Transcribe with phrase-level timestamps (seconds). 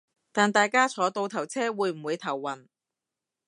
[0.31, 2.65] 但大家坐倒頭車會唔會頭暈